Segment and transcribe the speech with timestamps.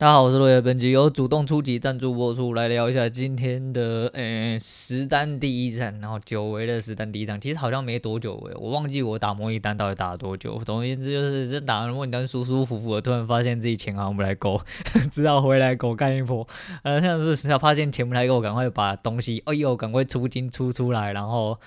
[0.00, 0.62] 大家好，我是落叶。
[0.62, 10.58] 本集由主动出击赞助播出，来聊一下今天的呃实单第一战，然后久违的实单第一战，其实好像没多久诶，我忘记我打模拟单到底打了多久。
[10.64, 14.58] 总而言之，就是这打完模拟单舒舒服服的，突然发现自己钱好像不太够，
[15.12, 16.48] 只好回来狗干一波。
[16.82, 21.60] 呃，像是要发现钱不太够，赶快把东西，哎呦，赶快出金出出来，然后。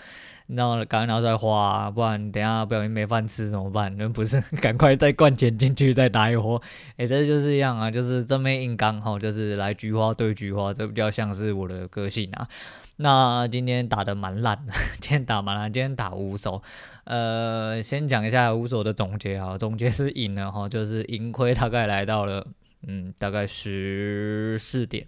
[0.48, 3.96] 然后赶快拿出来花，不然等下不小心没饭吃怎么办？
[3.98, 6.62] 那不是 赶快再灌钱进去再打一波？
[6.98, 12.48] 哎，这就是一样啊，就是正面硬刚哈，就是来菊花对菊花，这比较像是我的个性啊。
[12.98, 14.60] 那今天打的蛮烂，
[15.02, 16.62] 今天打蛮烂，今天打五手。
[17.06, 22.46] 呃，先讲一下五手的总结啊，总结是赢了哈，就是盈亏大概来到了
[22.86, 25.08] 嗯，大概十四点。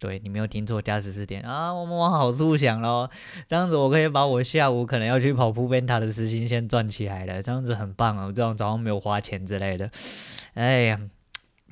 [0.00, 1.72] 对，你没有听错，加十四点啊！
[1.72, 3.08] 我们往好处想喽，
[3.46, 8.32] 这样子我可以把我下午可能要去跑铺边塔的时薪先赚起来了，这样子很棒啊！
[8.34, 9.88] 这样早上没有花钱之类的，
[10.54, 11.00] 哎呀。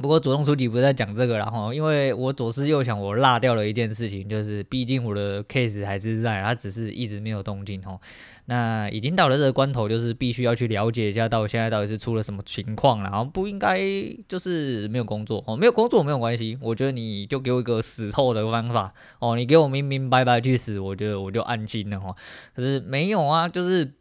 [0.00, 7.98] 不过主动出击不是在讲这个啦哈，因为我左思右想，我落掉了一件事情，就是毕竟我的 case 还是在，它只是一直没有动静哈。
[8.46, 13.78] 那已经到了这个关头，就是必须要去了解一下，到现在到底是出了什么情况，然后不应该
[14.28, 22.14] 就是没有工作哦，没有工作没有关系，我觉得你就给我一个死透的方法哦，你给我明明白白去死，我觉得我就安心了哈。
[22.54, 23.92] 可是没有啊，就是。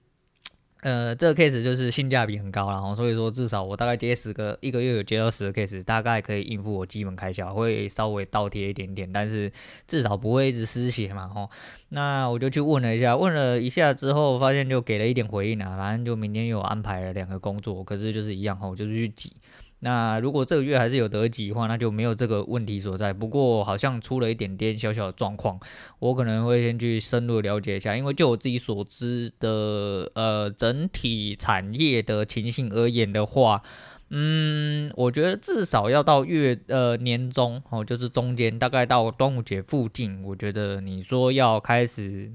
[0.82, 9.52] 呃，这个 case 就是性价比很高然后，所以说至少我大概接十个，一个月有接到十个 case，大概可以应付我基本开销，会稍微倒贴一点点，但是
[9.88, 11.50] 至少不会一直失血嘛，吼。
[11.90, 19.34] 那我就去问了一下，问了一下之后，发现就给了一点回应啊，反正就明天又安排了两个工作，可是就是一样吼，就是去挤。
[19.80, 23.14] 那如果这个月还是有得几的话，那就没有这个问题所在。
[23.14, 25.60] 不过好像出了一点点小小的状况，
[26.00, 27.96] 我可能会先去深入了解一下。
[27.96, 33.62] 因为就我自己所知的，呃，整体产业的情形而言的话，
[34.10, 42.32] 嗯，我觉得至少要到月呃年中哦，就是中间大概到端午节附近，我觉得你说要开始。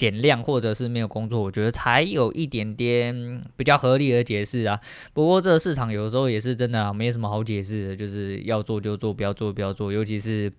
[0.00, 4.80] 减量或者是没有工作，我觉得才有一点点比较合理的解释啊。
[5.12, 9.92] 不过这个市场有时候也是真的，没什么好解释的，就是要做就做，不要做不要做。
[9.92, 10.50] 尤其是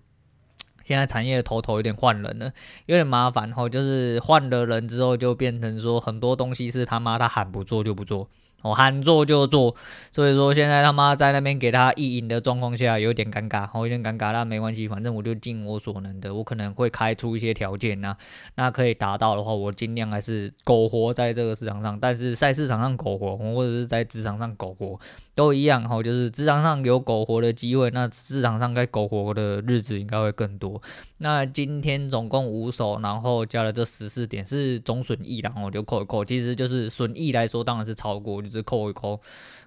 [0.84, 2.52] 现在产业头头有点换人了，
[2.86, 3.68] 有点麻烦吼。
[3.68, 8.28] 就是换了人之后，就变成说很多东西是他妈他喊不做就不做。
[8.62, 9.74] 我喊做就做，
[10.10, 18.16] 所以说现在他妈在那边给他意淫的状况下有点尴尬，好，有点尴尬，那没关系，反正我就尽我所能的，我可能会开出一些条件呐，
[18.54, 24.98] 那可以达到的话，我尽量还是苟活在这个市场上，但是在市场上苟活，或者是在职场上苟活。
[25.34, 30.80] 都一样哈，就是职场上有苟活的机会，那市场上该苟活的日子应该会更多。
[31.18, 39.18] 那今天总共五手，然后加了这十四点是总损益，然后就扣一扣，其实就是损益来说当然是超过，就是扣一扣，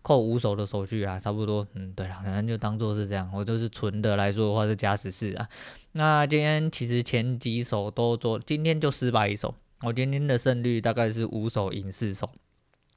[0.04, 1.66] 扣五手的手续啊，差不多。
[1.74, 3.28] 嗯，对了，反正就当做是这样。
[3.34, 5.48] 我就是纯的来说的话是加十四啊。
[5.94, 9.56] 那今天其实前几手都做，今天就失败一手。
[9.82, 12.30] 我今天的胜率大概是五手赢四手，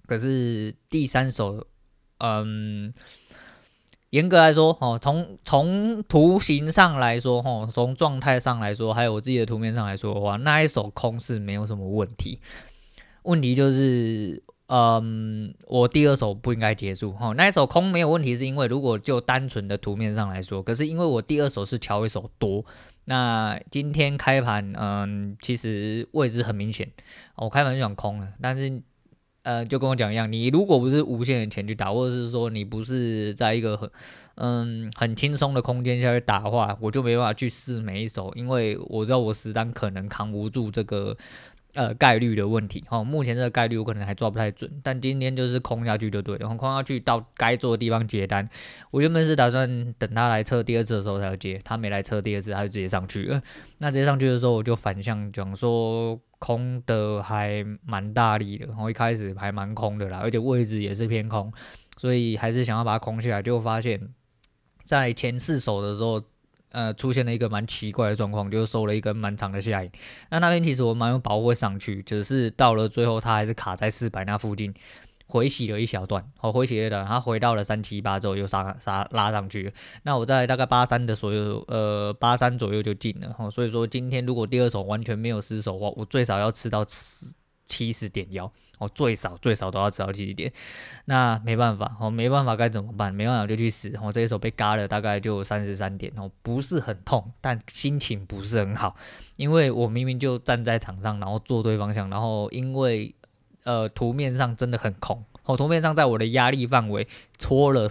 [0.06, 1.66] 可是第三手。
[2.18, 2.92] 嗯，
[4.10, 12.40] 严格来说，哦，从从图形上来说，哦，从状态上来说，还有我自己的图面上来说的话，那一手空是没有什么问题。
[13.22, 22.64] 问题就是，嗯，我第二手不应该结束，哦，那一手空没有问题，是因为如果就单纯的图面上来说，可是因为我第二手是桥一手多，
[23.04, 26.90] 那今天开盘，嗯，其实位置很明显，
[27.36, 28.82] 我开盘就想空了，但是。
[29.48, 33.90] 呃，就跟我讲一样，你如果不是无限的钱去打，或者是说你不是在一个很
[34.34, 41.16] 嗯很轻松的空间下去打的话，我就没办法去试每一手，因为我知道我实单可能扛不住这个
[41.78, 42.82] 呃概率的问题。
[42.90, 48.48] 哦，目前这个概率我可能还抓不太准，但今天就是空下去就对了，然后空下去到该做的地方接单。
[48.90, 53.40] 我原本是打算等他来测第二次的时候才要接，他没来测第二次，他就直接上去了。
[53.78, 56.20] 那直接上去的时候，我就反向讲说。
[56.40, 61.52] 空的还蛮大力的，然后一开始还蛮空的啦，而且位置也是偏空，
[61.96, 64.00] 所以还是想要把它空下来，就发现，
[64.84, 66.22] 在前四手的时候，
[66.70, 69.90] 呃，出现了一个蛮奇怪的状况，就是收了一根蛮长的下影。
[70.30, 74.74] 那那边其实我蛮有把握会上去，只是到了最后，它还是卡在四百那附近。
[75.30, 79.70] 回洗了一小段，好，回洗了一段，它回到了三七八之后又杀杀拉上去，
[80.04, 86.82] 那我在大概八三的左右，呃，八三左右就进了，好，所以说今天如果第二手完全没有失手的话，我最少要吃到
[87.68, 90.52] 七十点腰，哦，最少最少都要吃到七十点，
[91.04, 93.14] 那没办法，哦，没办法该怎么办？
[93.14, 98.96] 没办法就去死，我这一手被嘎了大概就三十三点，哦，不是很痛，但心情不是很好，
[99.36, 103.14] 因为我明明就站在场上，然后做对方向，然后因为。
[103.64, 107.06] 呃，图面上真的很空，哦，图面上在我的压力范围
[107.36, 107.86] 戳了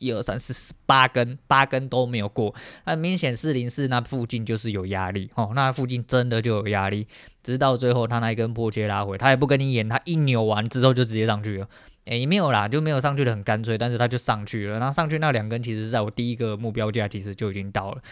[0.00, 2.52] 一二三四八根，八根都没有过，
[2.84, 7.06] 那明显四零四那附近就是有压力哦，那附近真的就有压力，
[7.42, 11.68] 直到最后他那一根破切拉回，他也不跟你演，他一扭完之后就直接上去了，
[12.06, 18.02] 诶，没有啦，就没有上去的很干脆，但是他就上去了，然后上去那两根其实在我第一个目标价其实就已经到了，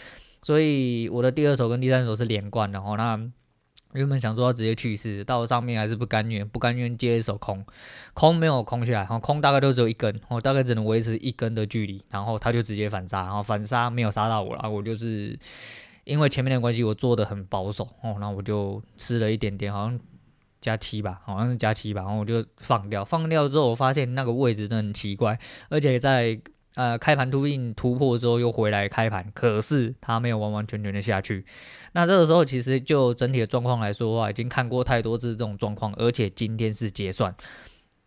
[0.43, 3.31] 所以我的第二手跟第三手是连贯的哦，那。
[3.95, 7.65] 原本想说要直接去世，到了上面还是不甘愿，不甘愿接一手空，
[8.13, 15.39] 空没有空下来，然后空大概都只有一根，我大概只能维持一根的距离，然后他就直接反杀，然后反杀没有杀到我，然后我就是
[16.05, 19.99] 因为前面的关系，我做的很保守哦，然后我就吃了一点点，好像
[20.61, 25.39] 加七吧，好像是加七吧，然后我就放掉，放掉之后我发现那个位置真的很奇怪，
[25.71, 26.39] 而且在。
[26.75, 31.45] 呃，开盘突进突破之后又回来开盘，可是它没有完完全全的下去。
[31.93, 37.35] 那这个时候其实就整体的状况来说的话，已经看过太多次这种状况，而且今天是结算。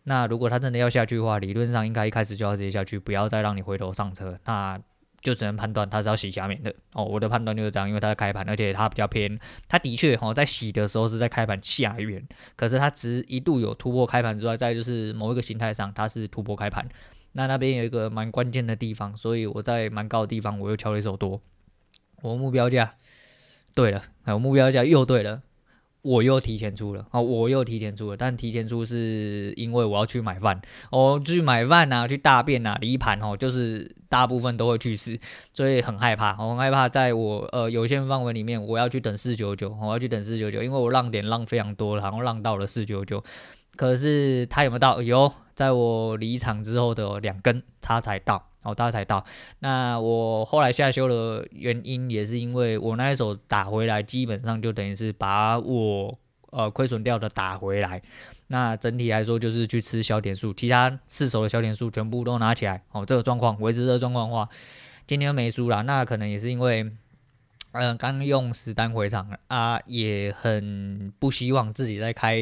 [0.03, 4.39] 那如果它真的要下去的话，理论上应该一开始就要直接下去，不要再让你回头上车。
[4.45, 4.79] 那
[5.21, 7.03] 就只能判断它是要洗下面的哦。
[7.03, 9.37] 我的判断就是这样，因为它在开盘，而且它比较偏，
[9.67, 12.25] 它的确哦在洗的时候是在开盘下缘，
[12.55, 16.87] 可是它只一度有突破开盘之外，再就是某一个形态上它是突破开盘。
[17.33, 21.41] 那那边有一个蛮关键的地方，所以我在蛮高的地方，我又敲了一手多。
[22.21, 22.93] 我目标价
[23.73, 25.41] 对了，还有目标价又对了，
[26.01, 28.17] 我又提前出了哦，我又提前出了。
[28.17, 30.61] 但提前出是因为我要去买饭，
[30.91, 35.19] 我去买饭啊，去大便啊，离盘哦，就是大部分都会去试，
[35.53, 43.23] 所以很害怕，我很害怕在我呃有限范围里面，我要去等四九九，我要去等四九九，因为我浪点浪非常多了，然后浪到了四九九，
[43.75, 45.01] 可是他有没有到？
[45.01, 45.31] 有。
[45.53, 49.23] 在我离场之后的两根，他才到，哦，他才到。
[49.59, 56.17] 那我后来下修的原因，也是因为我那一手打回来，基本上就等于是把我
[56.49, 58.01] 呃亏损掉的打回来。
[58.47, 62.81] 那整体来说，就是去吃小点数，其他四手的小点数全部都拿起来。
[62.93, 64.49] 哦，这个状况维持这个状况的话，
[65.05, 65.81] 今天没输啦。
[65.81, 66.91] 那可能也是因为，
[67.71, 72.39] 嗯、刚用实单回场啊，也很不希望自己在开。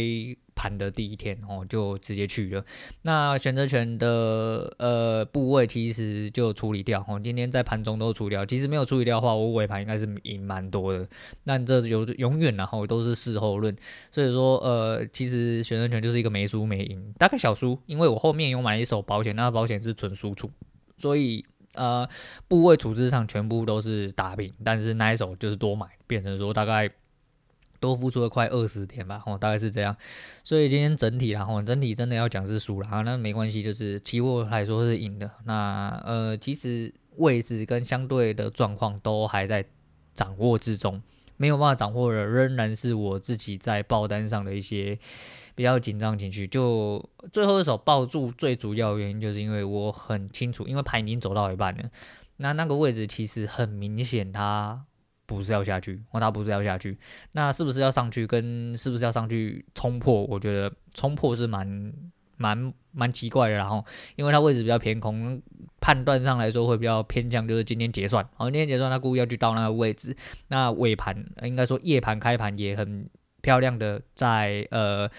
[0.61, 2.65] 盘的第一天哦，就直接去了。
[3.03, 7.17] 那选择权的呃部位其实就处理掉哦。
[7.17, 11.07] 今天在盘中都处理掉，其实没有处理掉的话，我尾盘应该是赢蛮多的。
[11.45, 13.73] 那这有永远然后都是事后论，
[14.11, 20.51] 所以说呃，其实选择权就是一个没输没赢，大概小输，因为我后面有买一手保险，那、保险是纯输出，
[20.97, 22.07] 所以呃
[22.47, 26.89] 部位处置上全部都是打平，但是那一手就是多买，变成说大概。
[27.81, 29.95] 多付出了快二十天吧，哦，大概是这样，
[30.43, 35.31] 所以今天整体啦，哦，整体真的要讲是输了啊，那没关系，就是期货来说是赢的。
[35.45, 39.63] 那呃，其实位置跟相对的状况都还在
[40.13, 41.01] 掌握之中，
[41.37, 44.99] 没有办法掌握的仍然是我自己在报单上的一些
[45.59, 46.47] 比较紧张情绪。
[46.47, 47.03] 就
[47.33, 51.83] 最后一手抱住，最主要原因就是因为我很清楚，因为盘已经走到一半了，
[52.37, 54.85] 那那个位置其实很明显，它。
[55.25, 56.97] 不是要下去，哦，它不是要下去，
[57.33, 58.25] 那是不是要上去？
[58.25, 60.25] 跟是不是要上去冲破？
[60.25, 61.93] 我觉得冲破是蛮
[62.37, 63.85] 蛮蛮奇怪的，然后
[64.15, 65.39] 因为它位置比较偏空，
[65.79, 70.17] 判断上来说会比较偏向，就是今天结算，好，今天结算，它故意要去到那个位置，
[70.47, 73.07] 那尾盘应该说夜盘开盘也很
[73.41, 75.09] 漂亮的在呃。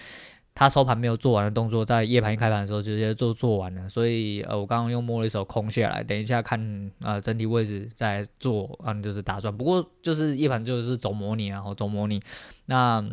[0.53, 9.55] 他收盘没有做完的动作，在夜盘一开盘的时候直接就做完了，所以呃，我刚刚又摸了一手空下来，等一下看呃整体位置再做，嗯，就是打算。
[9.55, 12.21] 不过就是夜盘就是走模拟，然后走模拟，
[12.65, 13.03] 那。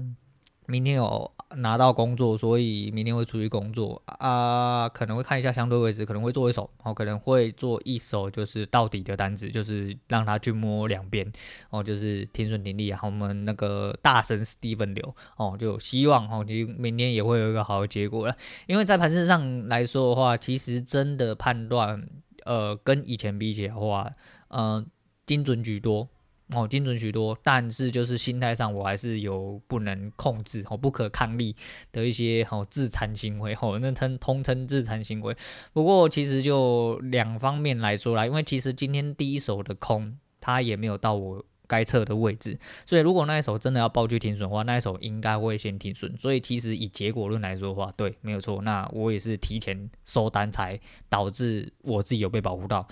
[0.70, 11.30] 明天有拿到工作，所以明天会出去工作啊，可能会看一下相对位置，可能会做一手，哦，可能会做一手就是到底的单子，就是让他去摸两边，
[11.70, 18.36] 哦，就是停损停利啊，我们那个大神 Steven 流，哦，就希望哦，其实明天也会有一个好的结果了，
[18.66, 22.06] 因为在盘势上来说的话，其实真的判断，
[22.44, 24.12] 呃，跟以前比起的话，
[24.48, 24.84] 呃，
[25.26, 26.08] 精准居多。
[26.54, 31.54] 哦，精准许多，但是就是心态上，我还是有不能控制、哦不可抗力
[31.92, 35.36] 的一些哦自残行为，哦那称通称自残行为。
[35.74, 46.16] 不过其实就两方面来说啦，因为其实今天第一手的空，它也没有到我该测的位置，所以如果那一手真的要爆去停损的话，那一手应该会先停损。
[46.16, 48.62] 所以其实以结果论来说的话，对，没有错。
[48.62, 52.88] 那我也是提前收单，才导致我自己有被保护到。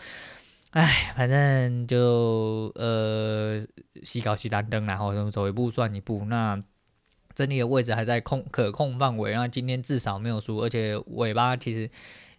[0.76, 3.66] 唉，反正就呃，
[4.02, 6.26] 西高西单灯，然后走一步算一步。
[6.26, 6.62] 那
[7.34, 11.88] 整体的位置还在控可控范围，然后今天至少没有输，而且尾巴其实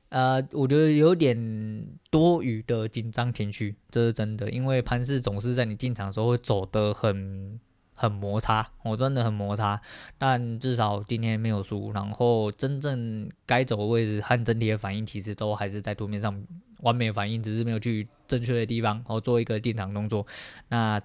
[0.10, 4.52] 呃，我觉得有点多余的紧张情绪，这是真的。
[4.52, 7.60] 因为盘势总是在你进场的时候会走得很
[7.96, 9.82] 很摩擦，我真的很摩擦。
[10.20, 16.46] 但至少今天没有输，然后真正该走的位置和整体的反应，其实都还是在图面上。
[16.82, 20.26] 完美反应，只是没有去正确的地方，然后做一个进场动作。
[20.70, 21.02] 那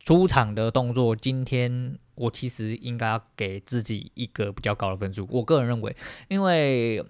[0.00, 5.26] 出场的动作，今天我其实应该要给自己一个比较高的分数。
[5.30, 5.96] 我个人认为，
[6.28, 7.04] 因为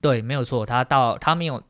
[0.00, 1.62] 对，没有错，他到他没有。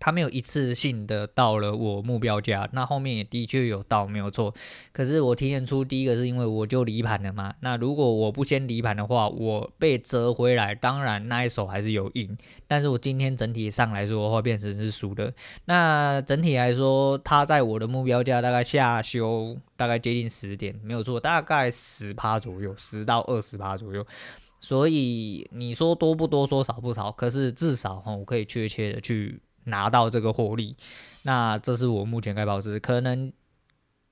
[0.00, 4.52] 他没有一次性的到了我目标价，那后面也的确有到，没有错。
[4.92, 12.36] 可是我体验出第一个是因为我就离盘了嘛，那如果我不先离盘的话，我被折回来，当然那一手还是有赢。
[12.66, 15.32] 但是我今天整体上来说的话变成是输的。
[15.66, 24.06] 那整体来说，他在我的目标价大概下修大概接近十点，没有错，大概十趴左右，十到二十趴左右。
[24.60, 29.38] 所以你说多不多，说少不少，可是至少哈，我可以确切的去。
[29.70, 30.76] 拿到这个获利，
[31.22, 32.78] 那这是我目前该保持。
[32.78, 33.32] 可能，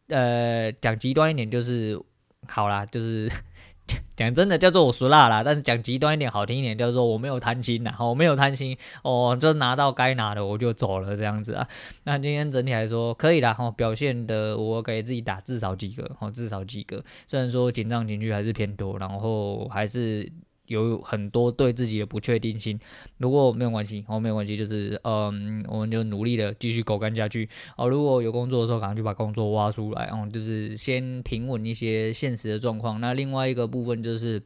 [0.09, 2.00] 呃，讲极端一点就是
[2.47, 3.31] 好啦，就是
[4.17, 5.43] 讲真的叫做我输辣啦。
[5.43, 11.69] 但是讲极端一点好听一点，叫做我没有贪心呐，我没有贪心哦，就拿到该拿的我就走了这样子啊。
[12.05, 17.05] 那今天整体来说可以啦，哦，表现的我给自己打至少几个，哦，至少几个。
[17.27, 20.31] 虽然说紧张情绪还是偏多，然后还是。
[20.69, 22.79] 有很多对自己的不确定性，
[23.17, 33.01] 如果没有关系，哦，没有关系，就是嗯，我们就努力的继续狗干下去，哦，如果有工作的时候，赶快就把工作挖出来，哦，就是先平稳一些现实的状况。
[33.01, 34.41] 那另外一个部分就是。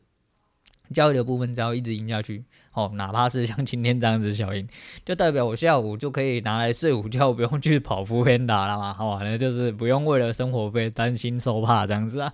[0.92, 4.66] 交易的部分只要一直赢下去，哦，哪怕是像今天这样子小赢，
[5.04, 12.32] 就代表我下午就可以拿来睡午觉，不用去跑 foodpanda 了嘛，好吧，那就是不用为了生活费担心受怕这样子啊。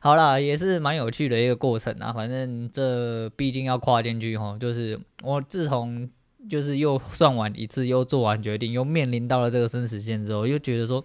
[0.00, 2.12] 好啦，也是蛮有趣的一个过程啊。
[2.12, 6.10] 反正这毕竟要跨进去哈，就是我自从
[6.50, 11.04] 就是又算完一次，又做完决定，又面临到了这个生死线之后，又觉得说，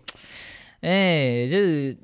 [0.81, 1.95] 哎、就是。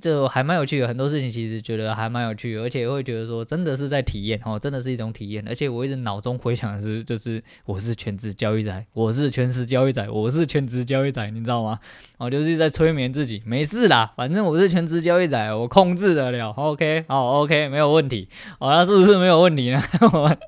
[0.00, 5.46] 就还蛮有趣的，很多事情其实觉得还蛮有趣的，而且会觉得说真的是在体验哦，真的是一种体验。
[5.46, 11.78] 而且我一直脑中回想的是，就是我是全职交易仔，我是全职交易仔，我是全职交易仔，你知道吗？
[12.16, 16.50] 哦，就是在催眠自己，没事啦，反正我是全职交易仔，我控制得了。
[16.50, 18.28] OK，好，OK，没有问题。
[18.58, 19.80] 好，那是不是没有问题呢？
[20.12, 20.38] 我们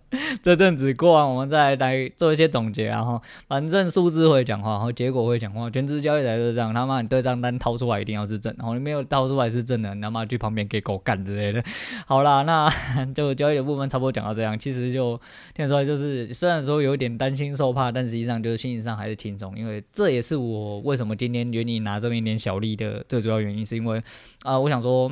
[0.43, 6.73] 这阵子过完，我们再来做一些总结，然后反正数字会讲话，然后结果会讲话，全职交易仔就是这样。
[6.73, 9.42] 他妈，你对账单掏出来一定要是正，然后你没有掏出来。
[9.43, 11.63] 还是真的，你他妈去旁边给狗干之类的。
[12.07, 12.71] 好啦，那
[13.15, 14.59] 就交易的部分差不多讲到这样。
[14.59, 15.21] 其实就
[15.55, 24.03] 听说就是，虽然说有点担心受怕，但实际上就是心理上还是轻松，因为这也是我为什么今天愿意拿这么一点小利的最主要原因，是因为
[24.43, 25.11] 啊、我想说。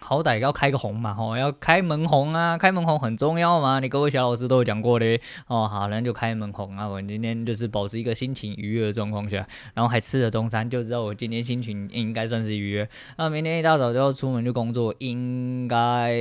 [0.00, 5.68] 好歹要开个红嘛，吼，要开门红啊，开门红很重要嘛，你各位小老师都有讲过的哦。
[5.68, 6.86] 好，那就开门红啊。
[6.86, 12.88] 我今天就是保持一个心情愉悦的状况下，然后还吃了中餐，就知道我今天心情应该算是愉悦。
[13.16, 16.16] 那明天一大早就要出门去工作，应该。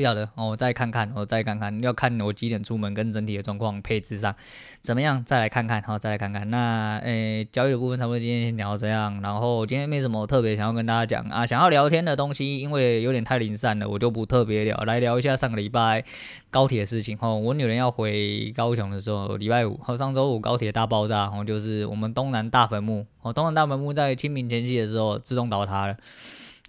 [0.00, 4.34] 不晓得，我再看看，我再看看，要看我几点出门跟整体的状况配置上
[4.80, 6.48] 怎么样，再来看看，好，再来看看。
[6.48, 16.02] 那诶，交易的部分差不多今天先聊这样，然后今天没什么特别想要跟大家讲啊，想要聊天的东西，因为有点太零散了，我就不特别聊，来聊一下上个礼拜
[16.50, 17.18] 高铁的事情。
[17.20, 25.94] 哦，我女人要回高雄的时候，礼拜五和上周五高铁大爆炸，哦，就是我们东南大坟墓，哦，东南大坟墓在清明前夕的时候自动倒塌了。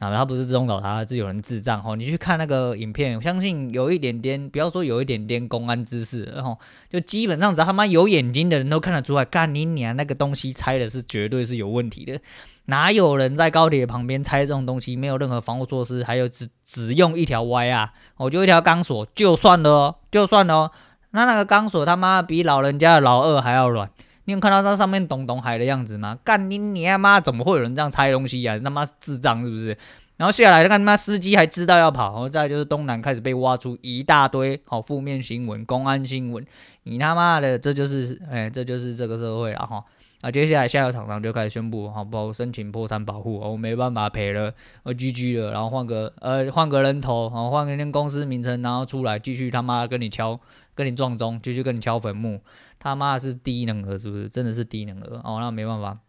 [0.01, 1.95] 啊，他不是自动倒塌，是有人智障吼。
[1.95, 6.57] 你去看那个影片，我相信有一点点，不要说有一点点公安知识，然后
[6.89, 12.19] 就基本上只要他妈有眼睛的人都看得出来，干你娘那个东西拆的是绝对是有问题的。
[12.65, 14.95] 哪有人在高铁旁边拆这种东西？
[14.95, 20.71] 没有任何防护措施，还有只只用一条 Y 啊，我就一条钢索就算了哦，就算了哦。
[21.11, 23.87] 那那个钢索他妈比老人家的老二还要软。
[24.25, 26.17] 你有看到那上面东东海的样子吗？
[26.23, 28.61] 干你你他妈怎么会有人这样拆东西呀、啊？
[28.63, 29.77] 他妈智障是不是？
[30.17, 36.45] 然后下来就看他妈司机还知道要跑，然后再就是东南开始被挖出一大堆好负面新闻、公安新闻。
[36.83, 39.83] 你他妈的这就是哎，这就是这个社会了哈。
[40.21, 42.31] 啊，接下来下游厂商就开始宣布，好不好？
[42.31, 50.39] 申请破产保护，我没办法赔了，我 GG 了，然后换个呃换个人头，然后换个间公司名称，然后出来继续他妈跟你敲，
[50.75, 52.39] 跟你撞钟，继续跟你敲坟墓。
[52.83, 54.27] 他妈是低能儿，是不是？
[54.27, 55.37] 真的是低能儿哦。
[55.39, 55.99] 那没办法，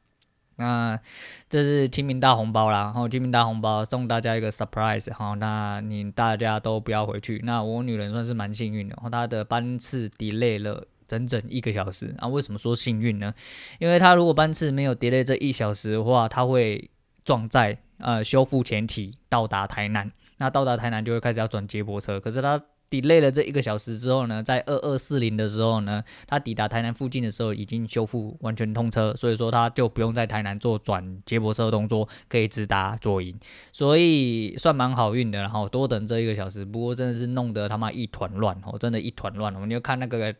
[0.56, 0.98] 那
[1.46, 2.84] 这是清明大红包啦。
[2.84, 5.34] 然后清明大红包送大家一个 surprise 哈。
[5.34, 7.42] 那你大家都不要回去。
[7.44, 12.14] 那我女人算是蛮幸运的，然后她的班次 delay 了整整一个小时。
[12.16, 13.34] 啊，为什么说幸运呢？
[13.78, 16.90] 因为她如果班次没有 delay 这一小时的话，她会
[17.22, 20.10] 撞在呃修复前期到达台南。
[20.38, 22.58] 那到达台南就会开始要转接驳车，可是她。
[22.92, 33.34] Delay 了这一个小时之后呢，在二二四零的时候呢，他抵达台南附近的时候已经修复完全通车，所以说他就不用在台南做转接驳车动作，可以直达左营，
[33.72, 35.40] 所以算蛮好运的。
[35.40, 39.54] 然后多等这一个小时，不过真的是弄得他妈一团乱哦，真的，一团乱。
[39.54, 40.34] 我们就看那个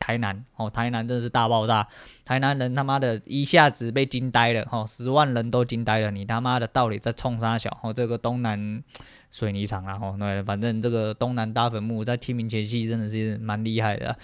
[0.00, 1.86] 台南哦，台南真的是大爆炸，
[2.24, 7.92] 台南人他妈的一下子被惊呆了哦，十万人都惊呆了，你他妈的到底在冲啥小哦？
[7.92, 8.82] 这个东南
[9.30, 14.16] 水泥厂啊哦，对，反正这个东南大坟墓在清明前夕真的是蛮厉害的，啊，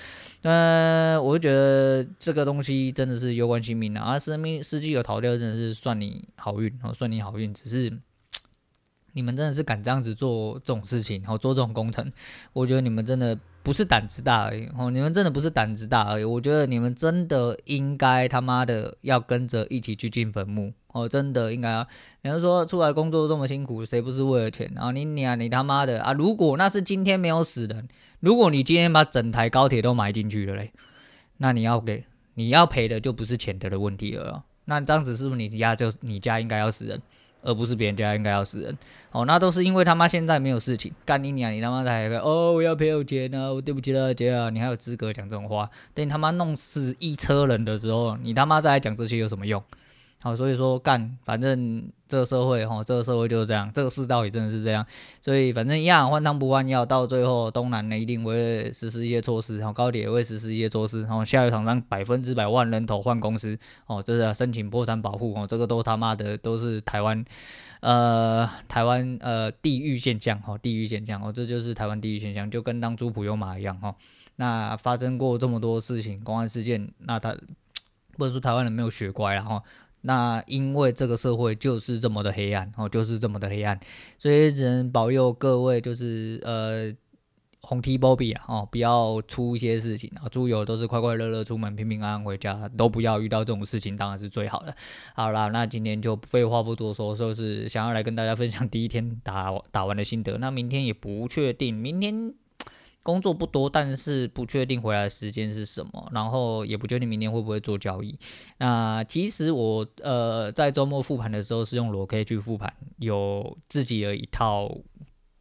[0.42, 7.92] 呃，我就觉得这个东西真的是攸关性命啊，而生命司机有逃掉真的是算你好运哦，算你好运，只是。
[9.16, 12.12] 你们真的是敢这样子做这种事情，然后做这种工程，
[12.52, 21.86] 我觉得你们真的不是胆子大而已，哦，你们真的不是胆子大而已，我觉得你们真的应该他妈的要跟着一起去进坟墓，哦，真的应该啊。
[22.20, 24.70] 你要说出来工作这么辛苦，谁不是为了钱？
[24.74, 26.12] 然后你你啊，你他妈的啊！
[26.12, 27.88] 如果那是今天没有死人，
[28.20, 30.74] 如果你今天把整台高铁都埋进去了嘞，
[31.38, 32.04] 那你要给
[32.34, 37.00] 你要赔的就不是钱的的问题了，那这样子是不是你家就你家应该要死人？
[37.42, 38.76] 而不是别人家应该要死人，
[39.12, 45.70] 哦，那都是因为他妈现在没有事情干你娘，你他妈在哦，我要赔我钱呢，我对不起了姐啊，你还有资格讲这种话？
[45.94, 49.62] 等你他妈弄死一车人的时候，你他妈再来讲这些有什么用？
[50.22, 54.84] 好，所以说干，反正这个社会哈，这个社会就是这样，这个世道也真的是这样，
[55.20, 63.56] 所以反正一样换汤不换药，到最后东南呢一定会实施一些措施，然后高铁也会实施一些措施，然后下游厂商百分之百万人头换公司，
[63.86, 67.24] 哦，这是申请破产保护哦，这个都他妈的都是台湾，
[67.80, 73.94] 呃，台湾呃地域现象哈，地域现象哦，这就是台湾地域现象，就跟当初普悠玛一样哈，
[74.36, 77.36] 那发生过这么多事情，公安事件，那他
[78.18, 79.62] 不能说台湾人没有学乖了哈。
[80.06, 83.78] 那因为这个社会就是这么的黑暗哦，就是这么的黑暗，
[84.16, 86.94] 所以只能保佑各位就是呃
[87.60, 94.72] 红 T Bobby 啊哦，不要出一些事情啊，猪油都是快快乐乐出门，平平安安回家，都不要遇到这种事情，当然是最好的。
[95.14, 100.38] 好啦，那今天就废话不多说，就是想要来跟大家分享第一天打打完的心得。
[100.38, 102.32] 那明天也不确定，明天。
[103.06, 108.18] 工作不多，但是不确定回来的时间是什么，然后也不确定明天会不会做交易。
[108.58, 114.76] 那其实我呃在周末复盘的时候是用裸 K 去复盘，有自己的一套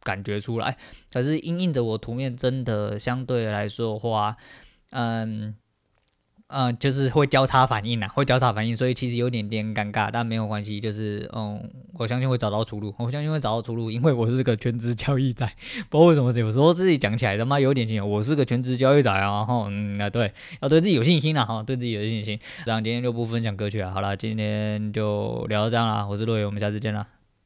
[0.04, 0.78] 感觉出来。
[1.12, 4.36] 可是因应着我图面真的相对来说的话，
[4.90, 5.56] 嗯。
[6.48, 11.60] 嗯、就是会交叉反应呐，会交叉反应，所以其实有点点尴尬，但没有关系，就是嗯，
[11.94, 15.44] 我相信会找到出路，我相信会找到出路，因为我是个全职交易仔，
[15.90, 27.15] 不知道为什么有时候自己讲起来他妈有点像，我是个全职交易仔啊，哈，嗯，啊对，要对自己有信心呐，哈，对自己有信心，这样今天就不分享歌曲了，好了，今天就聊到这样啦，我是洛伟，我们下次见了。